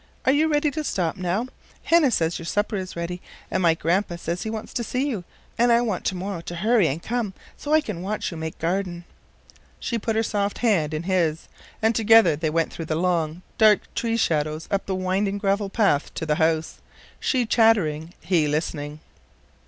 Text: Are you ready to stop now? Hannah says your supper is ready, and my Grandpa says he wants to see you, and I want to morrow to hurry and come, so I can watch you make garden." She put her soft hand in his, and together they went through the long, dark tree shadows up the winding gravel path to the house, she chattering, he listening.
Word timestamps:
Are 0.25 0.31
you 0.31 0.51
ready 0.51 0.71
to 0.71 0.83
stop 0.83 1.15
now? 1.15 1.45
Hannah 1.83 2.09
says 2.09 2.39
your 2.39 2.47
supper 2.47 2.75
is 2.75 2.95
ready, 2.95 3.21
and 3.51 3.61
my 3.61 3.75
Grandpa 3.75 4.15
says 4.15 4.41
he 4.41 4.49
wants 4.49 4.73
to 4.73 4.83
see 4.83 5.07
you, 5.07 5.23
and 5.59 5.71
I 5.71 5.81
want 5.81 6.05
to 6.05 6.15
morrow 6.15 6.41
to 6.41 6.55
hurry 6.55 6.87
and 6.87 7.03
come, 7.03 7.35
so 7.55 7.71
I 7.71 7.81
can 7.81 8.01
watch 8.01 8.31
you 8.31 8.37
make 8.37 8.57
garden." 8.57 9.03
She 9.79 9.99
put 9.99 10.15
her 10.15 10.23
soft 10.23 10.57
hand 10.57 10.95
in 10.95 11.03
his, 11.03 11.47
and 11.83 11.93
together 11.93 12.35
they 12.35 12.49
went 12.49 12.73
through 12.73 12.85
the 12.85 12.95
long, 12.95 13.43
dark 13.59 13.93
tree 13.93 14.17
shadows 14.17 14.67
up 14.71 14.87
the 14.87 14.95
winding 14.95 15.37
gravel 15.37 15.69
path 15.69 16.11
to 16.15 16.25
the 16.25 16.33
house, 16.41 16.81
she 17.19 17.45
chattering, 17.45 18.15
he 18.21 18.47
listening. 18.47 19.01